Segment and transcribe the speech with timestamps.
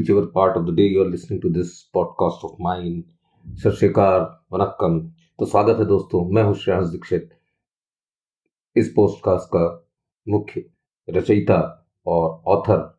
[0.00, 3.02] whichever part of the day you are listening to this podcast of mine.
[3.46, 3.98] सत
[4.52, 4.98] वनक्कम।
[5.38, 7.28] तो स्वागत है दोस्तों, मैं हूँ श्रेयांश दीक्षित।
[8.76, 9.64] इस पोस्टकास्ट का
[10.26, 10.64] मुख्य
[11.08, 11.58] रचयिता
[12.06, 12.98] और author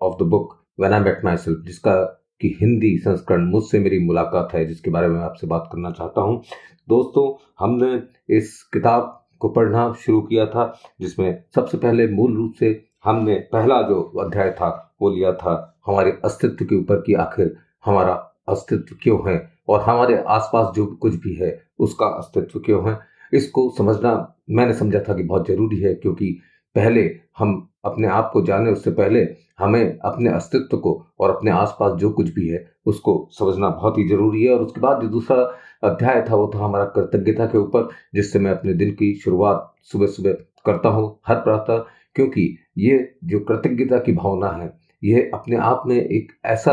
[0.00, 1.94] of the book when I met my self जिसका
[2.40, 6.42] कि हिंदी संस्करण मुझसे मेरी मुलाकात है, जिसके बारे में आपसे बात करना चाहता हूँ।
[6.88, 7.26] दोस्तों,
[7.58, 8.02] हमने
[8.36, 13.82] इस किताब को पढ़ना शुरू किया था, जिसमें सबसे पहले मूल रूप से हमने पहला
[13.82, 18.14] जो अध्याय था वो लिया था। हमारे अस्तित्व के ऊपर कि आखिर हमारा
[18.48, 19.52] अस्तित्व क्यों है?
[19.68, 22.98] और हमारे आसपास जो कुछ भी है, उसका अस्तित्व क्यों है?
[23.32, 26.40] इसको समझना मैंने समझा था कि बहुत ज़रूरी है, क्योंकि
[26.74, 29.26] पहले हम अपने आप को जाने, उससे पहले
[29.58, 34.08] हमें अपने अस्तित्व को और अपने आसपास जो कुछ भी है, उसको समझना बहुत ही
[34.08, 35.36] ज़रूरी है। और उसके बाद जो दूसरा
[35.84, 40.06] अध्याय था, वो था हमारा कृतज्ञता के ऊपर, जिससे मैं अपने दिन की शुरुआत सुबह
[40.06, 40.32] सुबह
[40.66, 45.96] करता हूँ, हर प्रातः, क्योंकि ये जो कृतज्ञता की भावना है ये अपने आप में
[45.96, 46.72] एक ऐसा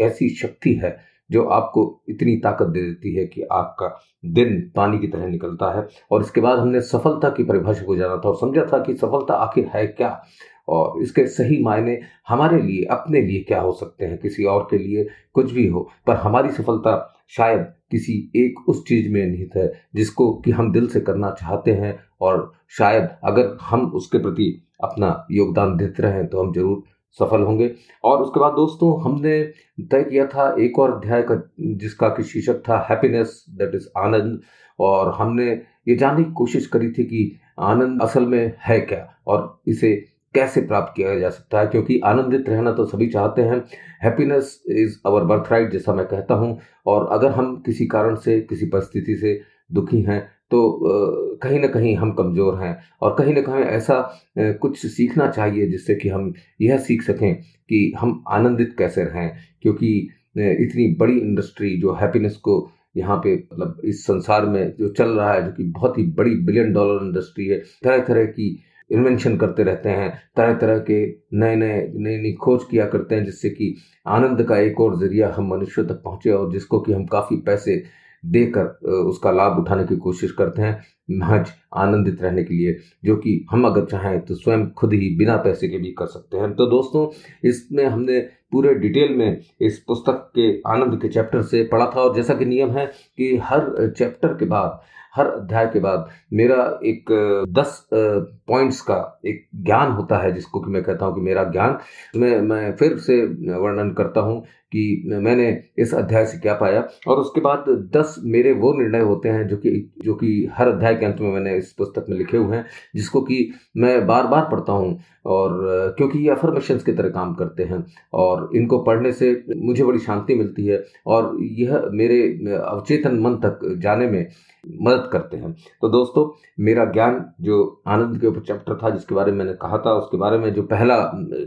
[0.00, 0.96] ऐसी शक्ति है
[1.30, 3.88] जो आपको इतनी ताकत दे देती है कि आपका
[4.24, 8.16] दिन पानी की तरह निकलता है। और इसके बाद हमने सफलता की परिभाषा को जाना
[8.16, 10.20] था और समझा था कि सफलता आखिर है क्या।
[10.68, 14.78] और इसके सही मायने हमारे लिए, अपने लिए क्या हो सकते हैं, किसी और के
[14.78, 17.60] लिए कुछ भी हो, पर हमारी सफलता शायद
[17.90, 21.98] किसी एक उस चीज़ में निहित है जिसको कि हम दिल से करना चाहते हैं
[22.20, 24.46] और शायद अगर हम उसके प्रति
[24.84, 26.82] अपना योगदान देते रहें तो हम ज़रूर
[27.18, 27.70] सफल होंगे।
[28.04, 29.42] और उसके बाद दोस्तों, हमने
[29.82, 34.40] तय किया था एक और अध्याय का, जिसका कि शीर्षक था हैप्पीनेस दैट इज़ आनंद।
[34.78, 35.50] और हमने
[35.88, 39.94] ये जानने की कोशिश करी थी कि आनंद असल में है क्या और इसे
[40.34, 43.64] कैसे प्राप्त किया जा सकता है, क्योंकि आनंदित रहना तो सभी चाहते हैं।
[44.02, 48.40] Happiness is our birth right जैसा मैं कहता हूँ। और अगर हम किसी कारण से,
[48.40, 49.40] किसी परिस्थिति से
[49.72, 54.00] दुखी हैं तो कहीं ना कहीं हम कमज़ोर हैं और कहीं ना कहीं ऐसा
[54.38, 57.34] कुछ सीखना चाहिए जिससे कि हम यह सीख सकें
[57.68, 59.30] कि हम आनंदित कैसे रहें।
[59.62, 59.92] क्योंकि
[60.38, 62.56] इतनी बड़ी इंडस्ट्री जो हैप्पीनेस को
[62.96, 66.34] यहाँ पे मतलब इस संसार में जो चल रहा है जो कि बहुत ही बड़ी
[66.46, 68.48] बिलियन डॉलर इंडस्ट्री है तरह तरह की
[68.90, 73.24] इन्वेंशन करते रहते हैं तरह तरह के नए नए नई नई खोज किया करते हैं
[73.24, 73.74] जिससे कि
[74.06, 77.82] आनंद का एक और ज़रिया हम मनुष्य तक पहुँचे और जिसको कि हम काफ़ी पैसे
[78.24, 78.66] देकर
[79.00, 83.64] उसका लाभ उठाने की कोशिश करते हैं, महज आनंदित रहने के लिए, जो कि हम
[83.66, 87.08] अगर चाहें तो स्वयं खुद ही बिना पैसे के भी कर सकते हैं। तो दोस्तों,
[87.44, 88.18] इसमें हमने
[88.52, 92.44] पूरे डिटेल में इस पुस्तक के आनंद के चैप्टर से पढ़ा था और जैसा कि
[92.44, 94.80] नियम है कि हर चैप्टर के बाद,
[95.14, 97.10] हर अध्याय के बाद मेरा एक
[97.50, 101.78] दस पॉइंट्स का एक ज्ञान होता है, जिसको कि मैं कहता हूँ कि मेरा ज्ञान।
[102.16, 103.24] मैं मैं फिर से
[103.56, 104.42] वर्णन करता हूँ।
[104.72, 105.48] कि मैंने
[105.78, 107.64] इस अध्याय से क्या पाया। और उसके बाद
[107.96, 109.70] दस मेरे वो निर्णय होते हैं जो कि
[110.04, 112.64] जो कि हर अध्याय के अंत में मैंने इस पुस्तक में लिखे हुए हैं,
[112.94, 117.62] जिसको कि मैं बार बार पढ़ता हूँ और, क्योंकि ये अफर्मेशन की तरह काम करते
[117.62, 122.22] हैं और इनको पढ़ने से मुझे बड़ी शांति मिलती है और यह मेरे
[122.56, 124.26] अवचेतन मन तक जाने में
[124.64, 126.24] मदद करते हैं। तो दोस्तों,
[126.64, 130.16] मेरा ज्ञान जो आनंद के ऊपर चैप्टर था, जिसके बारे में मैंने कहा था, उसके
[130.16, 130.96] बारे में जो पहला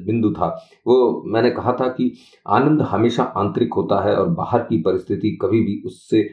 [0.05, 0.47] बिंदु था,
[0.87, 2.11] वो मैंने कहा था कि
[2.47, 6.29] आनंद हमेशा आंतरिक होता है और बाहर की परिस्थिति कभी भी उससे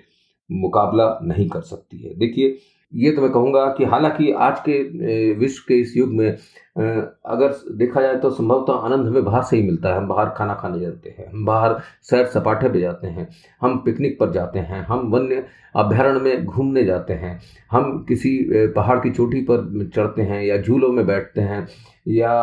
[0.50, 2.58] मुकाबला नहीं कर सकती है। देखिए,
[2.92, 8.00] ये तो मैं कहूँगा कि हालाँकि आज के विश्व के इस युग में अगर देखा
[8.00, 11.14] जाए तो संभवतः आनंद हमें बाहर से ही मिलता है। हम बाहर खाना खाने जाते
[11.18, 13.28] हैं, हम बाहर सैर सपाटे पे जाते हैं,
[13.62, 15.44] हम पिकनिक पर जाते हैं, हम वन्य
[15.76, 17.38] अभ्यारण्य में घूमने जाते हैं,
[17.70, 18.38] हम किसी
[18.76, 21.66] पहाड़ की चोटी पर चढ़ते हैं या झूलों में बैठते हैं
[22.08, 22.34] या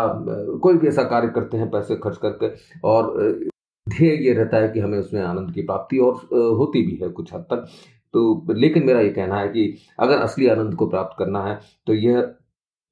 [0.64, 2.50] कोई भी ऐसा कार्य करते हैं पैसे खर्च करके
[2.84, 3.16] और
[3.88, 6.13] ध्येय ये रहता है कि हमें उसमें आनंद की प्राप्ति और
[6.57, 7.68] होती भी है कुछ हद तक।
[8.13, 11.94] तो लेकिन मेरा ये कहना है कि अगर असली आनंद को प्राप्त करना है तो
[11.95, 12.18] यह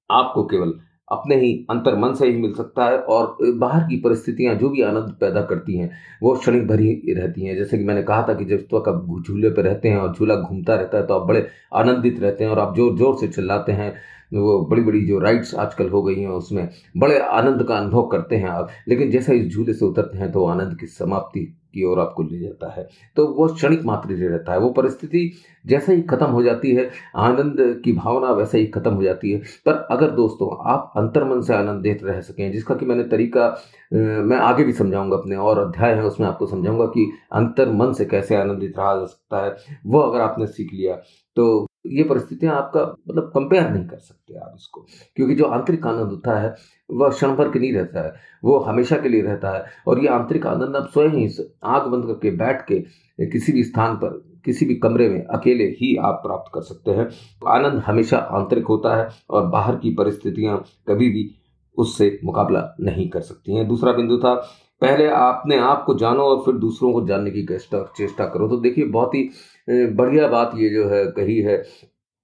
[0.10, 0.74] आपको केवल
[1.08, 4.82] अपने ही अंतर मन से ही मिल सकता है और बाहर की परिस्थितियाँ जो भी
[4.84, 5.90] आनंद पैदा करती हैं,
[6.24, 9.50] वो क्षणिक भरी रहती हैं। जैसे कि मैंने कहा था कि जब तक आप झूले
[9.50, 11.46] पर रहते हैं और झूला घूमता रहता है तो आप बड़े
[11.76, 13.94] आनंदित रहते हैं और आप ज़ोर ज़ोर से चिल्लाते हैं।
[14.34, 18.36] वो बड़ी बड़ी जो राइड्स आजकल हो गई हैं, उसमें बड़े आनंद का अनुभव करते
[18.36, 21.40] हैं आप। लेकिन जैसा इस झूले से उतरते हैं तो आनंद की समाप्ति
[21.74, 25.32] की ओर आपको ले जाता है। तो वो क्षणिक मात्र से रहता है। वो परिस्थिति
[25.66, 29.40] जैसे ही खत्म हो जाती है, आनंद की भावना वैसे ही खत्म हो जाती है।
[29.66, 33.50] पर अगर दोस्तों, आप अंतर्मन से आनंदित रह सकें, जिसका कि मैंने तरीका
[33.94, 38.36] मैं आगे भी समझाऊँगा अपने और अध्याय है, उसमें आपको समझाऊँगा कि अंतर्मन से कैसे
[38.36, 39.56] आनंदित रहा जा सकता है।
[39.86, 40.96] वो अगर आपने सीख लिया
[41.38, 44.86] तो ये परिस्थितियाँ आपका मतलब कंपेयर नहीं कर सकते आप इसको।
[45.16, 46.54] क्योंकि जो आंतरिक आनंद होता है,
[46.90, 50.08] वह क्षण भर के नहीं रहता है वो हमेशा के लिए रहता है। और ये
[50.08, 51.30] आंतरिक आनंद आप स्वयं ही
[51.64, 52.80] आग बंद करके बैठ के,
[53.28, 57.10] किसी भी स्थान पर, किसी भी कमरे में अकेले ही आप प्राप्त कर सकते हैं।
[57.48, 61.30] आनंद हमेशा आंतरिक होता है और बाहर की परिस्थितियाँ कभी भी
[61.78, 64.34] उससे मुकाबला नहीं कर सकती हैं। दूसरा बिंदु था,
[64.82, 68.86] पहले अपने आप को जानो और फिर दूसरों को जानने की चेष्टा करो। तो देखिए,
[68.86, 69.30] बहुत ही
[69.68, 71.58] बढ़िया बात ये जो है कही है।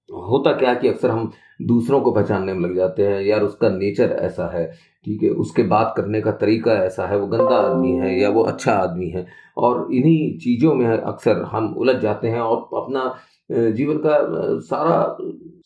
[0.08, 1.30] होता क्या कि अक्सर हम
[1.62, 4.66] दूसरों को पहचानने में लग जाते हैं, यार उसका नेचर ऐसा है,
[5.06, 8.42] ठीक है, उसके बात करने का तरीका ऐसा है, वो गंदा आदमी है या वो
[8.42, 13.14] अच्छा आदमी है, और इन्हीं चीज़ों में अक्सर हम उलझ जाते हैं और अपना
[13.50, 14.18] जीवन का
[14.60, 15.16] सारा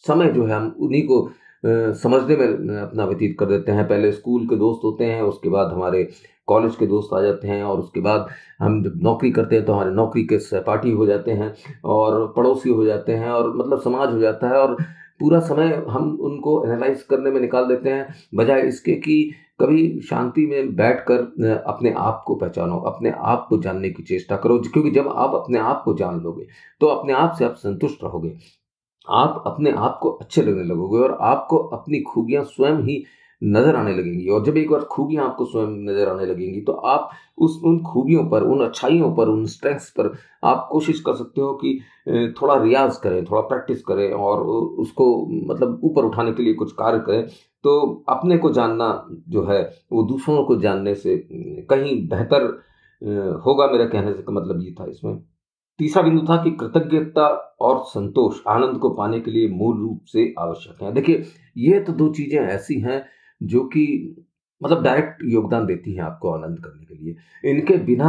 [0.07, 1.29] समय जो है हम उन्हीं को
[2.01, 5.73] समझने में अपना व्यतीत कर देते हैं। पहले स्कूल के दोस्त होते हैं, उसके बाद
[5.73, 6.09] हमारे
[6.47, 8.29] कॉलेज के दोस्त आ जाते हैं और उसके बाद
[8.61, 11.53] हम जब नौकरी करते हैं तो हमारे नौकरी के सहपाठी हो जाते हैं
[11.85, 14.77] और पड़ोसी हो जाते हैं और मतलब समाज हो जाता है और
[15.21, 20.47] पूरा समय हम उनको एनालाइज करने में निकाल देते हैं, बजाय इसके कि कभी शांति
[20.47, 25.09] में बैठकर अपने आप को पहचानो, अपने आप को जानने की चेष्टा करो, क्योंकि जब
[25.09, 26.47] आप अपने आप को जान लोगे
[26.81, 28.37] तो अपने आप से आप संतुष्ट रहोगे।
[29.09, 33.03] आप अपने आप को अच्छे लगने लगोगे और आपको अपनी खूबियाँ स्वयं ही
[33.43, 37.11] नज़र आने लगेंगी और जब एक बार खूबियाँ आपको स्वयं नज़र आने लगेंगी तो आप
[37.39, 40.13] उस, उन खूबियों पर, उन अच्छाइयों पर, उन स्ट्रेंथ्स पर
[40.45, 41.79] आप कोशिश कर सकते हो कि
[42.41, 44.43] थोड़ा रियाज करें, थोड़ा प्रैक्टिस करें और
[44.81, 45.07] उसको
[45.47, 47.29] मतलब ऊपर उठाने के लिए कुछ कार्य करें।
[47.65, 48.89] तो अपने को जानना
[49.29, 49.63] जो है,
[49.93, 51.17] वो दूसरों को जानने से
[51.71, 52.45] कहीं बेहतर
[53.47, 55.17] होगा मेरा कहने से का मतलब ये था इसमें।
[55.79, 57.27] तीसरा बिंदु था कि कृतज्ञता
[57.61, 61.25] और संतोष, आनंद को पाने के लिए मूल रूप से आवश्यक है। देखिए,
[61.57, 63.05] ये तो दो चीज़ें ऐसी हैं
[63.41, 64.15] जो कि
[64.61, 68.09] मतलब डायरेक्ट योगदान देती हैं आपको आनंद करने के लिए। इनके बिना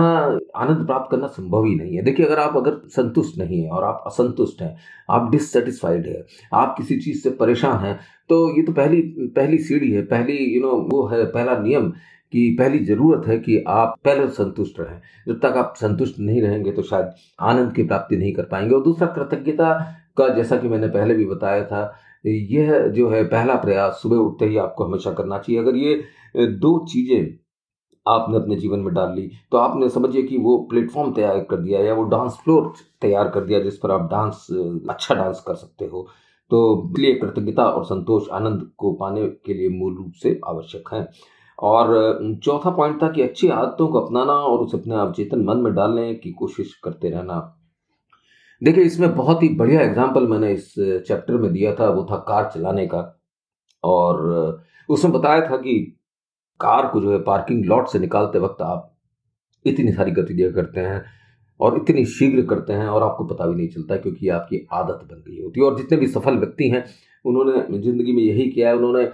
[0.56, 3.83] आनंद प्राप्त करना संभव ही नहीं है। देखिए, अगर आप, अगर संतुष्ट नहीं है और
[3.83, 4.75] आप असंतुष्ट हैं,
[5.09, 9.01] आप डिससेटिस्फाइड है, आप किसी चीज़ से परेशान हैं तो ये तो पहली
[9.35, 11.91] पहली सीढ़ी है, पहली यू नो वो है, पहला नियम
[12.33, 16.71] कि पहली ज़रूरत है कि आप पहले संतुष्ट रहें। जब तक आप संतुष्ट नहीं रहेंगे
[16.71, 19.73] तो शायद आनंद की प्राप्ति नहीं कर पाएँगे। और दूसरा कृतज्ञता
[20.18, 21.94] का, जैसा कि मैंने पहले भी बताया था
[22.25, 25.95] यह जो है पहला प्रयास, सुबह उठते ही आपको हमेशा करना चाहिए। अगर ये
[26.59, 27.37] दो चीज़ें
[28.05, 31.79] आपने अपने जीवन में डाल ली तो आपने समझिए कि वो प्लेटफॉर्म तैयार कर दिया
[31.81, 34.47] या वो डांस फ्लोर तैयार कर दिया जिस पर आप डांस
[34.89, 36.07] अच्छा डांस कर सकते हो
[36.51, 36.59] तो
[36.91, 41.07] इसलिए कृतज्ञता और संतोष आनंद को पाने के लिए मूल रूप से आवश्यक है।
[41.59, 45.73] और, चौथा पॉइंट था कि अच्छी आदतों को अपनाना और उसे अपने अवचेतन मन में
[45.75, 47.39] डालने की कोशिश करते रहना।
[48.62, 50.74] देखिए, इसमें बहुत ही बढ़िया एग्ज़ाम्पल मैंने इस
[51.07, 53.01] चैप्टर में दिया था, वो था कार चलाने का।
[53.83, 55.74] और उसमें बताया था कि
[56.59, 58.94] कार को जो है पार्किंग लॉट से निकालते वक्त आप
[59.65, 61.04] इतनी सारी गतिविधियाँ करते हैं
[61.59, 65.24] और इतनी शीघ्र करते हैं और आपको पता भी नहीं चलता क्योंकि आपकी आदत बन
[65.27, 66.83] गई होती है। और जितने भी सफल व्यक्ति हैं,
[67.25, 69.06] उन्होंने ज़िंदगी में यही किया है, उन्होंने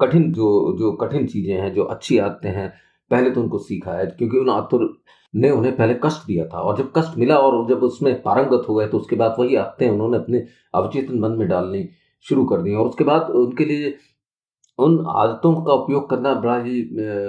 [0.00, 2.72] कठिन जो जो कठिन चीज़ें हैं, जो अच्छी आदतें हैं,
[3.10, 4.78] पहले तो उनको सीखा है, क्योंकि उन आदतों
[5.34, 8.74] ने उन्हें पहले कष्ट दिया था और जब कष्ट मिला और जब उसमें पारंगत हो
[8.74, 10.44] गए तो उसके बाद वही आते उन्होंने अपने
[10.74, 11.88] अवचेतन मन में डालनी
[12.26, 13.96] शुरू कर दी और उसके बाद उनके लिए
[14.78, 16.82] उन आदतों का उपयोग करना बड़ा ही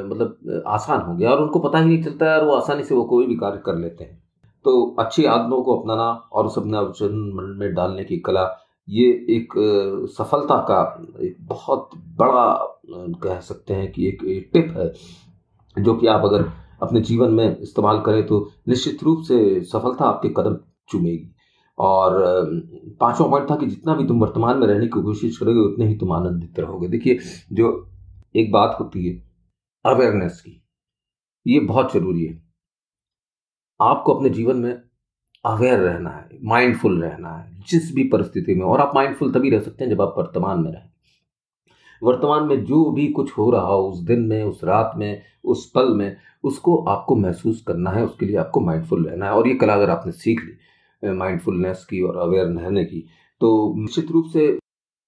[0.06, 2.96] मतलब आसान हो गया और उनको पता ही नहीं चलता है और वो आसानी से
[2.96, 4.18] वो कोई भी कार्य कर लेते हैं।
[4.66, 8.44] तो अच्छी आदतों को अपनाना और उस अपने अवचेतन मन में डालने की कला,
[8.88, 9.53] ये एक
[10.18, 10.82] सफलता का
[11.22, 12.77] एक बहुत बड़ा
[13.24, 14.91] कह सकते हैं कि एक टिप है,
[15.84, 16.46] जो कि आप अगर
[16.81, 20.57] अपने जीवन में इस्तेमाल करें तो निश्चित रूप से सफलता आपके कदम
[20.89, 21.36] चुमेगी।
[21.77, 22.13] और
[23.00, 25.95] पांचवा पॉइंट था कि जितना भी तुम वर्तमान में रहने की कोशिश करोगे, उतने ही
[25.98, 27.19] तुम आनंदित रहोगे। देखिए,
[27.53, 27.89] जो
[28.36, 29.24] एक बात होती है
[29.86, 30.63] अवेयरनेस की,
[31.48, 32.41] ये बहुत ज़रूरी है।
[33.81, 34.81] आपको अपने जीवन में
[35.45, 39.59] अवेयर रहना है माइंडफुल रहना है, जिस भी परिस्थिति में। और आप माइंडफुल तभी रह
[39.59, 40.89] सकते हैं जब आप वर्तमान में रहें।
[42.03, 45.71] वर्तमान में जो भी कुछ हो रहा हो, उस दिन में, उस रात में, उस
[45.75, 49.53] पल में उसको आपको महसूस करना है, उसके लिए आपको माइंडफुल रहना है। और ये
[49.55, 53.05] कला अगर आपने सीख ली माइंडफुलनेस की और अवेयर रहने की
[53.41, 54.58] तो निश्चित रूप से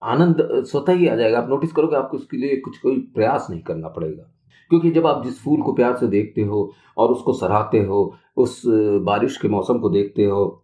[0.01, 3.61] आनंद स्वतः ही आ जाएगा। आप नोटिस करोगे आपको उसके लिए कुछ कोई प्रयास नहीं
[3.61, 4.23] करना पड़ेगा।
[4.71, 8.61] क्योंकि जब आप जिस फूल को प्यार से देखते हो और उसको सराहते हो, उस
[8.65, 10.63] बारिश के मौसम को देखते हो,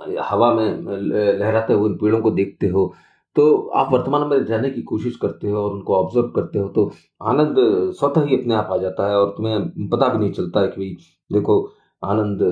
[0.00, 0.80] हवा में
[1.38, 2.92] लहराते हुए पेड़ों को देखते हो
[3.36, 6.90] तो आप वर्तमान में रहने की कोशिश करते हो और उनको ऑब्ज़र्व करते हो तो
[7.22, 7.56] आनंद
[7.94, 10.80] स्वतः ही अपने आप आ जाता है और तुम्हें पता भी नहीं चलता है कि
[10.80, 10.96] भाई,
[11.30, 11.62] देखो,
[12.02, 12.42] आनंद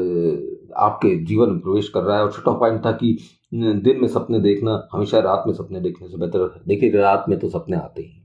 [0.78, 3.16] आपके जीवन में प्रवेश कर रहा है और छोटा पॉइंट था कि
[3.54, 7.38] दिन में सपने देखना, हमेशा रात में सपने देखने से बेहतर है। देखिए, रात में
[7.38, 8.22] तो सपने आते ही,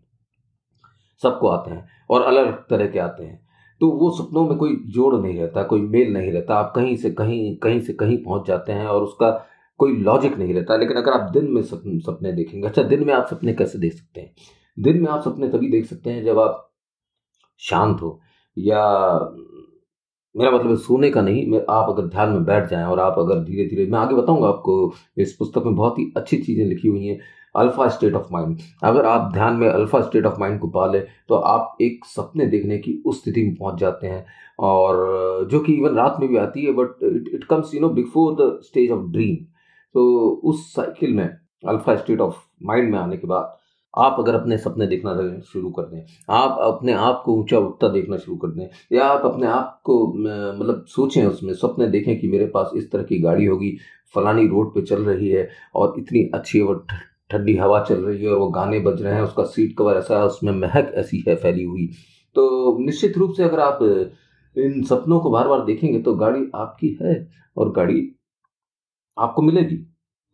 [1.21, 3.39] सबको आते हैं और अलग तरह के आते हैं।
[3.81, 7.11] तो वो सपनों में कोई जोड़ नहीं रहता, कोई मेल नहीं रहता, आप कहीं से
[7.11, 9.29] कहीं कहीं से कहीं पहुँच जाते हैं और उसका
[9.79, 13.27] कोई लॉजिक नहीं रहता, लेकिन अगर आप दिन में सपने देखेंगे अच्छा दिन में आप
[13.27, 14.33] सपने कैसे देख सकते हैं?
[14.77, 16.65] दिन में आप सपने तभी देख सकते हैं जब आप
[17.62, 18.19] शांत हो,
[18.57, 18.83] या
[20.36, 23.65] मेरा मतलब सोने का नहीं आप अगर ध्यान में बैठ जाएँ और आप अगर धीरे
[23.69, 27.19] धीरे मैं आगे बताऊँगा आपको, इस पुस्तक में बहुत ही अच्छी चीज़ें लिखी हुई हैं
[27.55, 31.36] अल्फ़ा स्टेट ऑफ़ माइंड अगर आप ध्यान में अल्फ़ा स्टेट ऑफ़ माइंड को पाले तो
[31.36, 34.25] आप एक सपने देखने की उस स्थिति में पहुँच जाते हैं,
[34.59, 37.89] और जो कि इवन रात में भी आती है but it it comes you know
[37.91, 39.45] before the stage of dream
[39.96, 41.27] तो उस साइकिल में
[41.67, 43.55] अल्फ़ा स्टेट ऑफ़ माइंड में आने के बाद
[43.93, 48.17] आप अगर अपने सपने देखना शुरू कर दें। आप अपने आप को ऊँचा उठता देखना
[48.17, 52.46] शुरू कर दें। या आप अपने आप को मतलब सोचें उसमें, सपने देखें कि मेरे
[52.48, 53.75] पास इस तरह की गाड़ी होगी,
[54.15, 56.74] फलानी रोड पे चल रही है और इतनी अच्छी वो
[57.31, 60.19] ठंडी हवा चल रही है और वो गाने बज रहे हैं, उसका सीट कवर ऐसा
[60.19, 61.89] है, उसमें महक ऐसी है, फैली हुई।
[62.36, 63.79] तो निश्चित रूप से अगर आप
[64.55, 67.27] इन सपनों को बार बार देखेंगे तो गाड़ी आपकी है
[67.58, 68.01] और गाड़ी
[69.19, 69.75] आपको मिलेगी।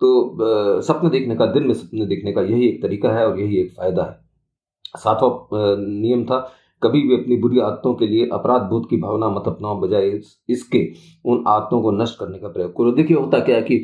[0.02, 3.60] तो सपने देखने का, दिन में सपने देखने का यही एक तरीका है और यही
[3.60, 4.24] एक फ़ायदा है।
[4.96, 6.40] सातवां नियम था,
[6.82, 10.10] कभी भी अपनी बुरी आदतों के लिए अपराध बोध की भावना मत अपनाओ, बजाय
[10.50, 10.88] इसके
[11.26, 13.84] उन आदतों को नष्ट करने का प्रयोग करो। देखिए, होता क्या है कि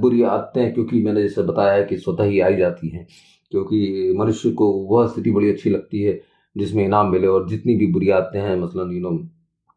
[0.00, 3.06] बुरी आदतें, क्योंकि मैंने जैसे बताया है कि स्वतः ही आई जाती हैं,
[3.52, 6.20] क्योंकि मनुष्य को वह स्थिति बड़ी अच्छी लगती है,
[6.56, 9.10] जिसमें इनाम मिले और जितनी भी बुरी आदतें हैं मतलब यू नो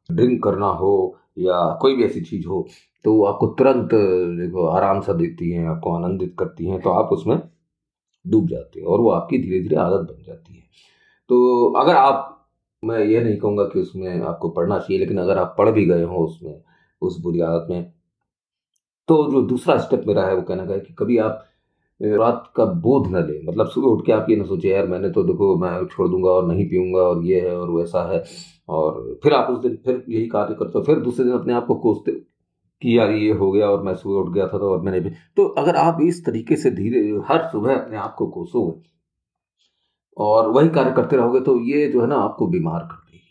[0.10, 0.94] ड्रिंक करना हो
[1.38, 2.68] या कोई भी ऐसी चीज़ हो
[3.06, 3.90] तो वो आपको तुरंत
[4.40, 7.38] देखो आराम सा देती हैं, आपको आनंदित करती हैं तो आप उसमें
[8.26, 10.64] डूब जाते हैं और वो आपकी धीरे धीरे आदत बन जाती है।
[11.30, 12.32] तो अगर आप,
[12.84, 16.04] मैं ये नहीं कहूँगा कि उसमें आपको पढ़ना चाहिए, लेकिन अगर आप पढ़ भी गए
[16.04, 16.62] हो उसमें,
[17.02, 17.92] उस बुरी आदत में
[19.08, 21.46] तो जो दूसरा स्टेप मेरा है, वो कहना का है कि कभी आप
[22.02, 25.10] रात का बोध न ले। मतलब सुबह उठ के आप ये ना सोचे, यार मैंने
[25.10, 28.24] तो देखो, मैं छोड़ दूँगा और नहीं पीऊँगा और ये है और वैसा है।
[28.70, 31.66] और फिर आप उस दिन, फिर यही कार्य करते हो, फिर दूसरे दिन अपने आप
[31.68, 32.12] को कोसते
[32.82, 35.10] कि यार ये हो गया और मैं सुबह उठ गया था तो और मैंने भी।
[35.38, 38.94] तो अगर आप इस तरीके से धीरे, हर सुबह अपने आप को कोसोगे
[40.18, 43.22] और वही कार्य करते रहोगे तो ये जो है ना, आपको बीमार कर देगी।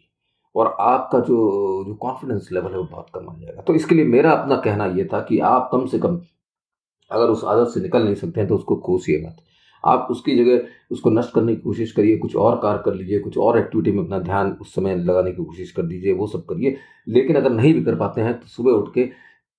[0.55, 4.05] और आपका जो जो कॉन्फिडेंस लेवल है, वो बहुत कम आ जाएगा। तो इसके लिए
[4.07, 6.21] मेरा अपना कहना ये था कि आप कम से कम
[7.11, 9.37] अगर उस आदत से निकल नहीं सकते हैं तो उसको कोसिए मत।
[9.85, 13.39] आप उसकी जगह उसको नष्ट करने की कोशिश करिए, कुछ और कार्य कर लीजिए, कुछ
[13.39, 16.77] और एक्टिविटी में अपना ध्यान उस समय लगाने की कोशिश कर दीजिए, वो सब करिए।
[17.09, 19.05] लेकिन अगर नहीं भी कर पाते हैं तो सुबह उठ के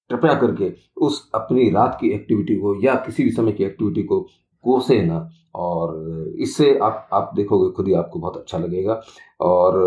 [0.09, 4.19] कृपया करके उस अपनी रात की एक्टिविटी को या किसी भी समय की एक्टिविटी को
[4.63, 9.01] कोसे ना। और इससे आप आप देखोगे, खुद ही आपको बहुत अच्छा लगेगा।
[9.41, 9.77] और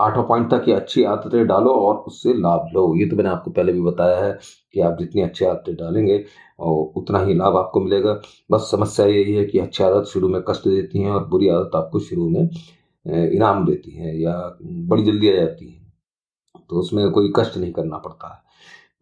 [0.00, 3.50] आठों पॉइंट तक ये अच्छी आदतें डालो और उससे लाभ लो। ये तो मैंने आपको
[3.50, 4.32] पहले भी बताया है
[4.74, 6.24] कि आप जितनी अच्छी आदतें डालेंगे
[6.60, 8.12] और उतना ही लाभ आपको मिलेगा।
[8.50, 11.76] बस समस्या यही है कि अच्छी आदत शुरू में कष्ट देती हैं और बुरी आदत
[11.76, 12.48] आपको शुरू में
[13.06, 15.92] इनाम देती हैं या, बड़ी जल्दी आ जाती हैं।
[16.70, 18.47] तो उसमें कोई कष्ट नहीं करना पड़ता है।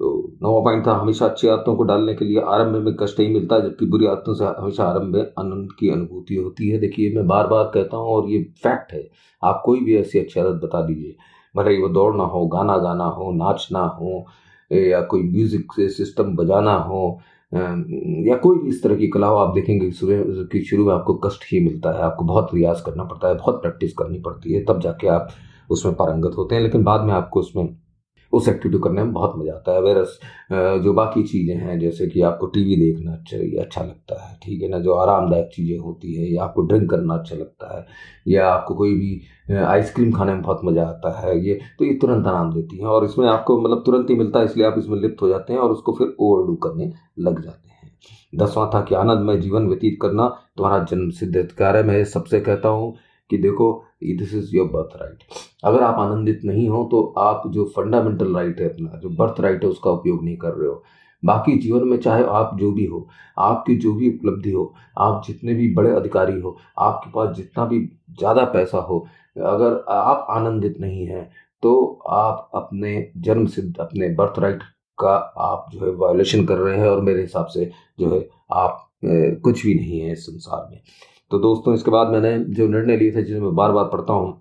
[0.00, 0.08] तो
[0.42, 3.56] नवा पॉइंट था हमेशा अच्छी आदतों को डालने के लिए आरंभ में कष्ट ही मिलता
[3.56, 7.26] है जबकि बुरी आदतों से हमेशा आरंभ में आनंद की अनुभूति होती है। देखिए, मैं
[7.26, 9.08] बार बार कहता हूँ और ये फैक्ट है,
[9.42, 11.14] आप कोई भी ऐसी अच्छी आदत बता दीजिए।
[11.54, 14.26] भले ही वो दौड़ना हो गाना गाना हो, नाचना हो
[14.70, 17.18] या कोई म्यूज़िक सिस्टम बजाना हो
[17.52, 20.22] या कोई भी इस तरह की कला हो आप देखेंगे सुबह
[20.52, 23.60] की शुरू में आपको कष्ट ही मिलता है। आपको बहुत रियाज करना पड़ता है, बहुत
[23.62, 25.28] प्रैक्टिस करनी पड़ती है, तब जाके आप
[25.70, 27.76] उसमें पारंगत होते हैं, लेकिन बाद में आपको उसमें
[28.32, 30.18] उस एक्टिविटी करने में बहुत मज़ा आता है। वेरस
[30.82, 34.68] जो बाकी चीज़ें हैं, जैसे कि आपको टीवी देखना अच्छा अच्छा लगता है, ठीक है
[34.68, 34.78] ना?
[34.78, 37.84] जो आरामदायक चीज़ें होती है, या आपको ड्रिंक करना अच्छा लगता है,
[38.28, 39.20] या आपको कोई भी
[39.56, 43.04] आइसक्रीम खाने में बहुत मज़ा आता है, ये तो ये तुरंत आराम देती है। और
[43.04, 45.72] इसमें आपको मतलब तुरंत ही मिलता है, इसलिए आप इसमें लिप्त हो जाते हैं और
[45.72, 47.64] उसको फिर ओवरडू करने लग जाते हैं।
[48.34, 52.68] दसवां था कि आनंदमय जीवन व्यतीत करना, तुम्हारा जन्म सिद्ध अधिकार है। मैं सबसे कहता
[52.68, 52.94] हूँ
[53.30, 53.72] कि देखो
[54.18, 55.22] this is your birth right
[55.64, 59.64] अगर आप आनंदित नहीं हो तो आप जो फंडामेंटल राइट है अपना जो बर्थ राइट
[59.64, 60.82] है उसका उपयोग नहीं कर रहे हो।
[61.22, 63.06] बाकी जीवन में चाहे आप जो भी हो
[63.38, 67.80] आपकी जो भी उपलब्धि हो आप जितने भी बड़े अधिकारी हो आपके पास जितना भी
[68.18, 68.98] ज़्यादा पैसा हो
[69.36, 71.28] अगर आप आनंदित नहीं हैं
[71.62, 71.74] तो
[72.08, 74.62] आप अपने जन्म सिद्ध अपने बर्थ राइट
[74.98, 78.82] का आप जो है वायोलेशन कर रहे हैं और मेरे हिसाब से जो है आप
[79.04, 80.80] ए, कुछ भी नहीं है इस संसार में।
[81.30, 84.32] तो दोस्तों, इसके बाद मैंने जो निर्णय लिए थे जिसे मैं बार बार पढ़ता हूँ,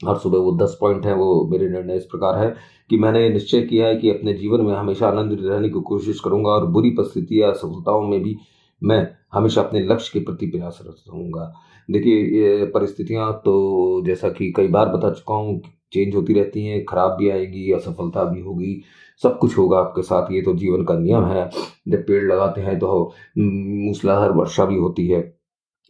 [0.00, 2.54] हर सुबह वो दस पॉइंट हैं, वो मेरे निर्णय इस प्रकार है
[2.90, 6.50] कि मैंने निश्चय किया है कि अपने जीवन में हमेशा आनंदित रहने की कोशिश करूँगा
[6.50, 8.36] और बुरी परिस्थिति या सफलताओं में भी
[8.82, 11.52] मैं हमेशा अपने लक्ष्य के प्रति प्रयासरत रहूँगा
[11.88, 15.60] देखिए, ये परिस्थितियाँ तो जैसा कि कई बार बता चुका हूँ
[15.92, 18.82] चेंज होती रहती हैं, खराब भी आएगी, असफलता भी होगी,
[19.22, 21.48] सब कुछ होगा आपके साथ, ये तो जीवन का नियम है।
[21.88, 25.20] जब पेड़ लगाते हैं तो मूसलाधार वर्षा भी होती है।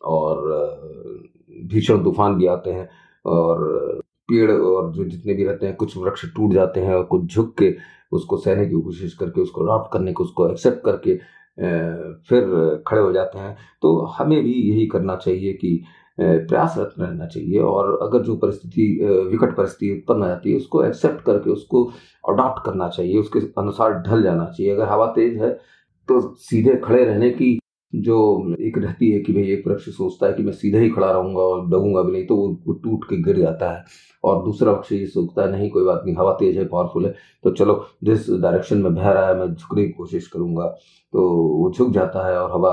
[0.04, 0.50] और
[1.64, 2.88] भीषण तूफ़ान भी आते हैं
[3.24, 7.34] और पेड़ और जो जितने भी रहते हैं कुछ वृक्ष टूट जाते हैं और कुछ
[7.34, 7.74] झुक के
[8.12, 11.14] उसको सहने की कोशिश करके, उसको अडॉप्ट करने की, उसको एक्सेप्ट करके
[12.28, 15.82] फिर खड़े हो जाते हैं। तो हमें भी यही करना चाहिए कि
[16.18, 18.84] प्रयासरत रहना चाहिए और अगर जो परिस्थिति
[19.30, 21.84] विकट परिस्थिति उत्पन्न हो जाती है, उसको एक्सेप्ट करके, उसको
[22.24, 25.50] अडॉप्ट करना चाहिए, उसके अनुसार ढल जाना चाहिए। अगर हवा तेज है
[26.08, 27.58] तो सीधे खड़े रहने की
[27.92, 31.10] जो एक रहती है कि भाई एक वृक्ष सोचता है कि मैं सीधे ही खड़ा
[31.10, 33.84] रहूँगा और डगूँगा भी नहीं तो वो, टूट के गिर जाता है।
[34.24, 37.14] और दूसरा वृक्ष ये सोचता है नहीं कोई बात नहीं हवा तेज है पावरफुल है।
[37.44, 40.66] तो चलो जिस डायरेक्शन में बह रहा है मैं झुकने की कोशिश करूँगा।
[41.12, 42.72] तो वो झुक जाता है और हवा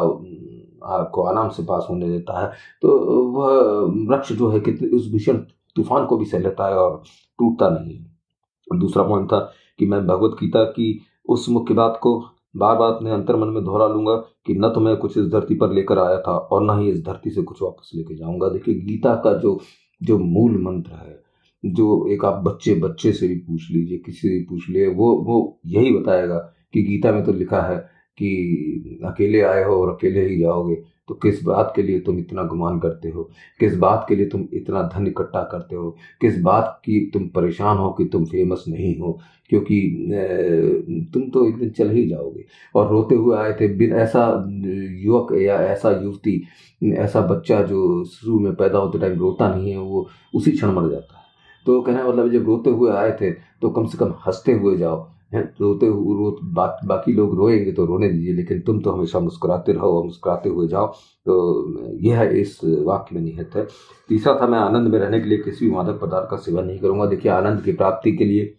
[0.96, 2.98] आपको आराम से पास होने देता है। तो
[3.32, 5.38] वह वृक्ष जो है कि उस भीषण
[5.76, 7.02] तूफ़ान को भी सह लेता है और
[7.40, 9.40] टूटता नहीं दूसरा पॉइंट था
[9.80, 11.00] कि मैं भगवत गीता की
[11.30, 12.20] उस मुख्य बात को
[12.56, 14.16] बार बार अपने अंतर्मन में दोहरा लूँगा
[14.46, 17.04] कि न तो मैं कुछ इस धरती पर लेकर आया था और न ही इस
[17.06, 19.60] धरती से कुछ वापस लेके जाऊँगा। देखिए, गीता का जो
[20.02, 21.20] जो मूल मंत्र है,
[21.64, 25.16] जो एक आप बच्चे बच्चे से भी पूछ लीजिए, किसी से भी पूछ लिए वो
[25.26, 26.38] वो यही बताएगा
[26.74, 27.78] कि गीता में तो लिखा है
[28.18, 30.76] कि अकेले आए हो और अकेले ही जाओगे।
[31.10, 33.24] तो किस बात के लिए तुम इतना गुमान करते हो?
[33.60, 35.90] किस बात के लिए तुम इतना धन इकट्ठा करते हो?
[36.22, 39.20] किस बात की तुम परेशान हो कि तुम फ़ेमस नहीं हो?
[39.50, 39.80] क्योंकि
[41.14, 44.26] तुम तो एक दिन चल ही जाओगे। और रोते हुए आए थे बिन ऐसा
[45.04, 46.42] युवक या ऐसा युवती,
[46.84, 50.90] ऐसा बच्चा जो शुरू में पैदा होते टाइम रोता नहीं है, वो उसी क्षण मर
[50.92, 51.24] जाता है।
[51.66, 55.08] तो कहना मतलब जब रोते हुए आए थे तो कम से कम हँसते हुए जाओ।
[55.32, 55.44] हैं?
[55.62, 59.74] रोते हुए रो बा, बाकी लोग रोएँगे तो रोने दीजिए लेकिन तुम तो हमेशा मुस्कुराते
[59.74, 60.88] रहो और मुस्कुराते हुए जाओ।
[61.26, 63.68] तो यह इस वाक्य में निहित है।
[64.10, 66.80] तीसरा था मैं आनंद में रहने के लिए किसी भी मादक पदार्थ का सेवन नहीं
[66.80, 68.56] करूँगा। देखिए आनंद की प्राप्ति के लिए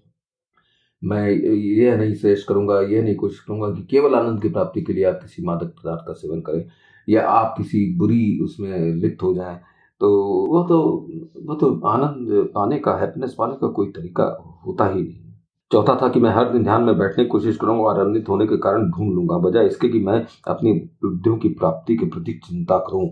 [1.03, 4.93] मैं यह नहीं सजेस्ट करूँगा यह नहीं कोशिश करूँगा कि केवल आनंद की प्राप्ति के
[4.93, 6.65] लिए आप किसी मादक पदार्थ का सेवन करें
[7.09, 9.59] या आप किसी बुरी उसमें लिप्त हो जाएँ।
[10.01, 10.11] तो
[10.53, 10.79] वह तो
[11.45, 14.25] वह तो आनंद पाने का हैप्पीनेस पाने का कोई तरीका
[14.67, 15.30] होता ही नहीं।
[15.71, 18.47] चौथा था कि मैं हर दिन ध्यान में बैठने की कोशिश करूँगा और आनंदित होने
[18.47, 20.15] के कारण ढूंढ लूँगा, बजाय इसके कि मैं
[20.49, 23.09] अपनी उपलब्धियों की प्राप्ति के प्रति चिंता करूँ।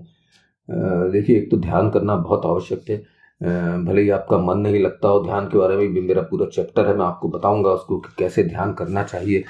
[1.12, 2.96] देखिए, एक तो ध्यान करना बहुत आवश्यक है।
[3.84, 6.86] भले ही आपका मन नहीं लगता हो ध्यान के बारे में, भी मेरा पूरा चैप्टर
[6.86, 9.44] है, मैं आपको बताऊँगा उसको कि कैसे ध्यान करना चाहिए।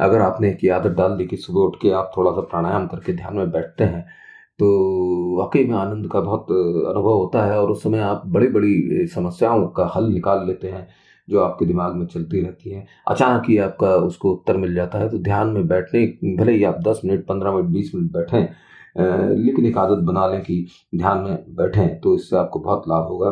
[0.00, 3.12] अगर आपने एक आदत डाल दी कि सुबह उठ के आप थोड़ा सा प्राणायाम करके
[3.12, 4.06] ध्यान में बैठते हैं
[4.60, 4.66] तो
[5.38, 9.66] वाकई में आनंद का बहुत अनुभव होता है और उस समय आप बड़ी बड़ी समस्याओं
[9.68, 10.86] का हल निकाल लेते हैं।
[11.30, 15.08] जो आपके दिमाग में चलती रहती हैं। अचानक ही आपका उसको उत्तर मिल जाता है
[15.08, 18.48] तो ध्यान में बैठने, भले ही आप दस मिनट, पंद्रह मिनट, बीस मिनट बैठें
[19.36, 23.30] लेकिन एक आदत बना लें कि ध्यान में बैठें तो इससे आपको बहुत लाभ होगा।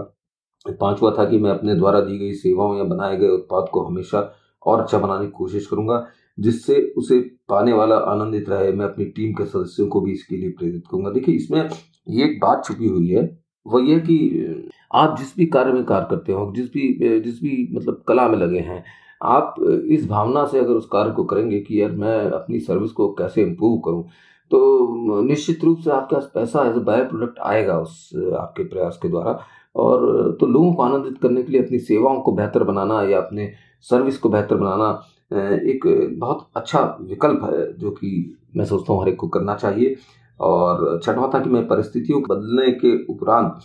[0.81, 4.21] पांचवा था कि मैं अपने द्वारा दी गई सेवाओं या बनाए गए उत्पाद को हमेशा
[4.63, 6.07] और अच्छा बनाने की कोशिश करूँगा,
[6.39, 10.51] जिससे उसे पाने वाला आनंदित रहे। मैं अपनी टीम के सदस्यों को भी इसके लिए
[10.51, 11.69] प्रेरित करूँगा। देखिए, इसमें
[12.09, 13.23] ये एक बात छुपी हुई है,
[13.67, 17.69] वो ये कि आप जिस भी कार्य में कार्य करते हो, जिस भी जिस भी
[17.75, 18.85] मतलब कला में लगे हैं,
[19.21, 19.55] आप
[19.91, 23.43] इस भावना से अगर उस कार्य को करेंगे कि यार मैं अपनी सर्विस को कैसे
[23.43, 24.05] इम्प्रूव करूँ
[24.51, 28.99] तो निश्चित रूप से आपके पास पैसा एज अ बाय प्रोडक्ट आएगा उस, आपके प्रयास
[29.03, 29.39] के द्वारा।
[29.77, 33.53] और तो लोगों को आनंदित करने के लिए अपनी सेवाओं को बेहतर बनाना या अपने
[33.91, 34.91] सर्विस को बेहतर बनाना
[35.33, 35.81] एक
[36.19, 39.97] बहुत अच्छा विकल्प है, जो कि मैं सोचता हूँ हर एक को करना चाहिए।
[40.41, 43.59] और छठवा था कि मैं परिस्थितियों को बदलने के उपरांत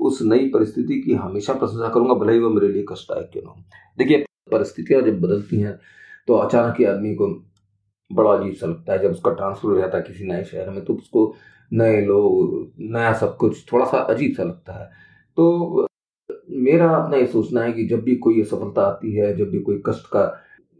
[0.00, 3.50] उस नई परिस्थिति की हमेशा प्रशंसा करूँगा, भले ही वो मेरे लिए कष्टदायक क्यों ना
[3.50, 3.62] हो।
[3.98, 5.78] देखिए, परिस्थितियाँ जब बदलती हैं
[6.28, 7.28] तो अचानक ही आदमी को
[8.10, 10.84] बड़ा अजीब सा लगता है। जब उसका ट्रांसफ़र हो जाता है किसी नए शहर में
[10.84, 11.34] तो उसको
[11.72, 14.90] नए लोग, नया सब कुछ थोड़ा सा अजीब सा लगता है।
[15.38, 15.86] तो
[16.50, 19.82] मेरा अपना ये सोचना है कि जब भी कोई असफलता आती है, जब भी कोई
[19.86, 20.24] कष्ट का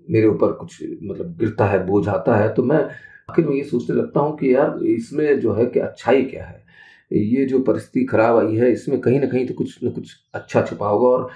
[0.08, 2.78] मेरे ऊपर कुछ मतलब गिरता है, बोझ आता है तो मैं
[3.28, 6.62] आखिर में ये सोचने लगता हूँ कि यार, इसमें जो है कि अच्छाई क्या है?
[7.12, 10.62] ये जो परिस्थिति खराब आई है, इसमें कहीं ना कहीं तो कुछ ना कुछ अच्छा
[10.62, 11.30] छिपा होगा। और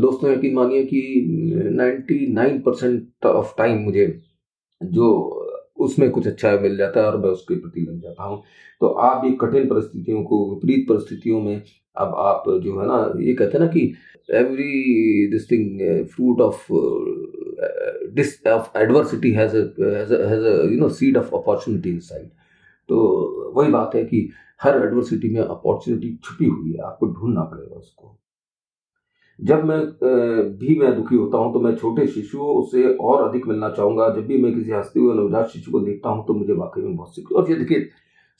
[0.00, 1.00] दोस्तों, यकीन मानिए कि
[1.78, 4.06] 99 परसेंट ऑफ़ टाइम मुझे
[4.80, 5.10] जो
[5.84, 8.42] उसमें कुछ अच्छा मिल जाता है और मैं उसके प्रति लग जाता हूँ।
[8.80, 11.62] तो आप भी कठिन परिस्थितियों को, विपरीत परिस्थितियों में
[11.96, 13.92] अब आप जो है ना, ये कहते हैं ना कि
[14.34, 16.66] every this thing fruit of
[18.14, 22.28] this of adversity has has you know seed of opportunity inside
[22.88, 24.28] तो वही बात है कि
[24.64, 28.16] हर एडवर्सिटी में अपॉर्चुनिटी छुपी हुई है, आपको ढूंढना पड़ेगा उसको।
[29.38, 29.78] जब मैं
[30.58, 34.26] भी मैं दुखी होता हूँ तो मैं छोटे शिशुओं से और अधिक मिलना चाहूँगा। जब
[34.26, 37.14] भी मैं किसी हँसते हुए नवजात शिशु को देखता हूँ तो मुझे वाकई में बहुत
[37.16, 37.88] सीख, और ये देखिए,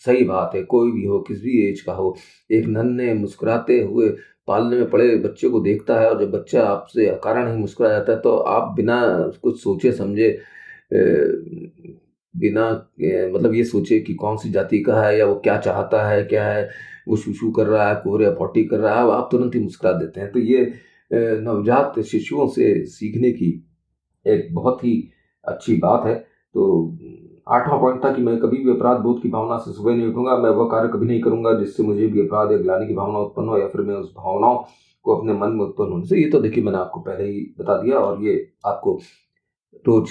[0.04, 2.14] सही बात है, कोई भी हो, किस भी एज का हो,
[2.50, 4.08] एक नन्हे, मुस्कुराते हुए
[4.48, 8.12] पालने में पड़े बच्चे को देखता है, और जब बच्चा आपसे अकारण ही मुस्कुरा जाता
[8.12, 9.00] है तो आप बिना
[9.42, 10.28] कुछ सोचे समझे
[12.34, 12.70] बिना
[13.34, 16.44] मतलब ये सोचे कि कौन सी जाति का है या वो क्या चाहता है, क्या
[16.44, 16.68] है,
[17.08, 20.20] वो शुशु कर रहा है कोहरे पॉटी कर रहा है आप तुरंत ही मुस्कुरा देते
[20.20, 20.72] हैं। तो ये
[21.10, 23.50] नवजात शिशुओं से सीखने की
[24.26, 24.96] एक बहुत ही
[25.44, 26.64] अच्छी बात है। तो
[27.48, 30.36] आठवां पॉइंट था कि मैं कभी भी अपराध बोध की भावना से सुबह नहीं उठूँगा,
[30.36, 33.48] मैं वह कार्य कभी नहीं करूँगा जिससे मुझे भी अपराध या ग्लानी की भावना उत्पन्न
[33.48, 34.56] हो या फिर मैं उस भावनाओं
[35.04, 37.76] को अपने मन में उत्पन्न होने से। ये तो देखिए मैंने आपको पहले ही बता
[37.82, 38.98] दिया और ये आपको
[39.86, 40.10] रोज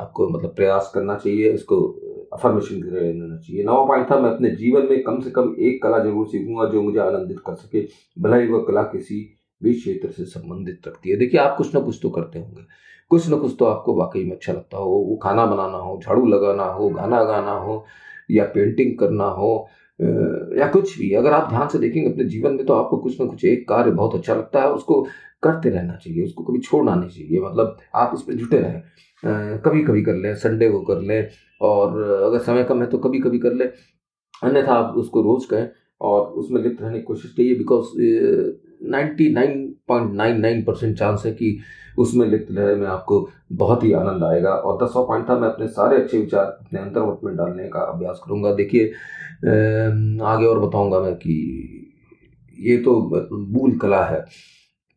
[0.00, 1.80] आपको मतलब प्रयास करना चाहिए इसको
[2.32, 5.54] अफर्मेशन की तरह लेना चाहिए। नवा पॉइंट था, मैं अपने जीवन में कम से कम
[5.60, 9.20] एक कला ज़रूर सीखूँगा जो मुझे आनंदित कर सके। भला ही वह कला किसी
[9.62, 12.62] भी क्षेत्र से संबंधित रखती है। देखिए, आप कुछ ना कुछ तो करते होंगे।
[13.10, 16.26] कुछ ना कुछ तो आपको वाकई में अच्छा लगता हो। वो खाना बनाना हो, झाड़ू
[16.26, 17.84] लगाना हो, गाना गाना हो,
[18.30, 19.68] या पेंटिंग करना हो
[20.58, 23.26] या कुछ भी। अगर आप ध्यान से देखेंगे अपने जीवन में तो आपको कुछ ना
[23.26, 25.00] कुछ एक कार्य बहुत अच्छा लगता है। उसको
[25.42, 28.82] करते रहना चाहिए, उसको कभी छोड़ना नहीं चाहिए। मतलब आप इस पर जुटे रहें।
[29.22, 31.28] कभी कभी कर लें संडे को कर लें
[31.60, 33.66] और अगर समय कम है तो कभी कभी कर लें।
[34.42, 35.68] अन्यथा आप उसको रोज कहें
[36.00, 37.86] और उसमें लिप्त रहने की कोशिश कीजिए because
[38.90, 41.58] ninety nine point nine nine percent chance है कि
[41.98, 45.66] उसमें लिप्त रहने में आपको बहुत ही आनंद आएगा और दसवा पॉइंट था। मैं अपने
[45.68, 48.86] सारे अच्छे विचार अपने अंतर्वट में डालने का अभ्यास करूँगा। देखिए
[50.26, 51.34] आगे और बताऊँगा मैं कि
[52.58, 52.94] ये तो
[53.52, 54.20] मूल कला है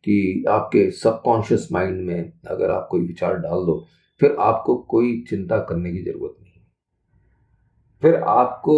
[0.04, 3.84] कि आपके सबकॉन्शियस माइंड में अगर आप कोई विचार डाल दो
[4.22, 6.60] फिर आपको कोई चिंता करने की ज़रूरत नहीं।
[8.02, 8.74] फिर आपको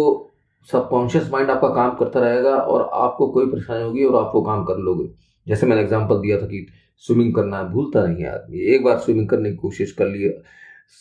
[0.69, 4.63] सबकॉन्शियस माइंड आपका काम करता रहेगा और आपको कोई परेशानी होगी और आप वो काम
[4.65, 5.09] कर लोगे।
[5.47, 6.65] जैसे मैंने एग्ज़ाम्पल दिया था कि
[7.03, 10.29] स्विमिंग करना है भूलता नहीं है आदमी। एक बार स्विमिंग करने की कोशिश कर ली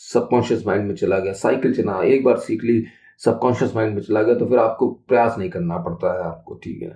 [0.02, 2.84] सबकॉन्शियस माइंड में चला गया साइकिल चला, एक बार सीख ली
[3.20, 6.82] सबकॉन्शियस माइंड में चला गया तो फिर आपको प्रयास नहीं करना पड़ता है आपको, ठीक
[6.82, 6.88] है।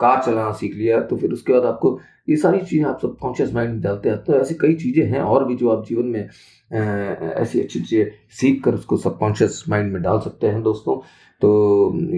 [0.00, 3.72] कार चलाना सीख लिया तो फिर उसके बाद आपको ये सारी चीज़ें आप सबकॉन्शियस माइंड
[3.72, 6.28] में डालते हैं। तो ऐसी कई चीज़ें हैं और भी जो आप जीवन में
[6.72, 10.96] ऐसी अच्छी चीज़ें सीख कर उसको सबकॉन्शियस माइंड में डाल सकते हैं दोस्तों।
[11.42, 11.50] तो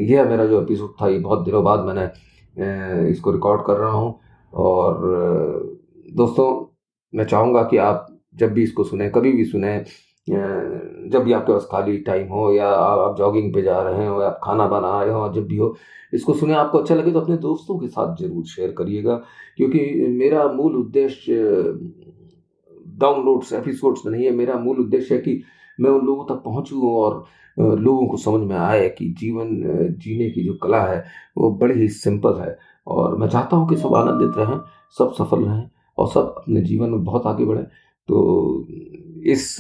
[0.01, 4.19] यह मेरा जो एपिसोड था, ये बहुत दिनों बाद मैंने इसको रिकॉर्ड कर रहा हूँ।
[4.53, 5.01] और
[6.17, 6.49] दोस्तों,
[7.13, 9.79] मैं चाहूँगा कि आप जब भी इसको सुने, कभी भी सुने
[10.29, 14.29] जब भी आपके पास खाली टाइम हो या आप जॉगिंग पे जा रहे हो या
[14.29, 15.75] आप खाना बना रहे हो, जब भी हो,
[16.13, 19.15] इसको सुने, आपको अच्छा लगे तो अपने दोस्तों के साथ ज़रूर शेयर करिएगा।
[19.57, 19.79] क्योंकि
[20.11, 21.35] मेरा मूल उद्देश्य
[22.99, 25.43] डाउनलोड्स एपिसोड्स नहीं है। मेरा मूल उद्देश्य है कि
[25.79, 27.25] मैं उन लोगों तक पहुंचूं और
[27.59, 29.49] लोगों को समझ में आए कि जीवन
[29.99, 31.05] जीने की जो कला है,
[31.39, 34.59] वो बड़ी ही सिंपल है और मैं चाहता हूँ कि सब आनंदित रहें,
[34.99, 38.67] सब सफल रहें और सब अपने जीवन में बहुत आगे बढ़ें। तो
[39.27, 39.57] इस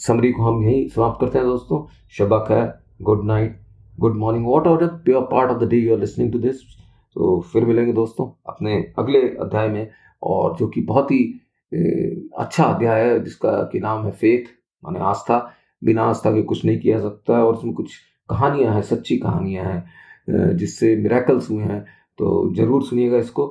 [0.00, 1.84] समरी को हम यही समाप्त करते हैं दोस्तों।
[2.16, 2.72] शबा खैर
[3.02, 3.60] good night
[4.00, 6.62] good morning what are pure part of the day you are listening to this
[7.16, 9.88] तो फिर मिलेंगे दोस्तों अपने अगले अध्याय में
[10.22, 11.18] और जो कि बहुत ही
[12.38, 14.44] अच्छा अध्याय है, जिसका कि नाम है फेथ
[14.82, 15.38] माने आस्था।
[15.82, 17.96] बिना आस्था के कुछ नहीं किया सकता और उसमें कुछ
[18.28, 21.80] कहानियाँ हैं, सच्ची कहानियाँ हैं जिससे मिराकल्स हुए हैं
[22.18, 23.46] तो ज़रूर सुनिएगा इसको।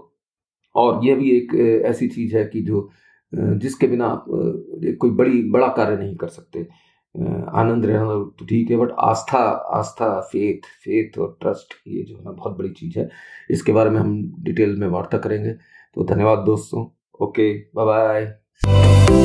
[0.75, 1.53] और यह भी एक
[1.86, 2.89] ऐसी चीज़ है कि जो
[3.33, 6.67] जिसके बिना आप कोई बड़ी, बड़ा कार्य नहीं कर सकते।
[7.15, 9.39] आनंद रहना तो ठीक है बट आस्था
[9.77, 13.09] आस्था फेथ फेथ और ट्रस्ट ये जो है ना, बहुत बड़ी चीज़ है।
[13.49, 16.86] इसके बारे में हम डिटेल में वार्ता करेंगे। तो धन्यवाद दोस्तों।
[17.21, 19.22] Okay bye bye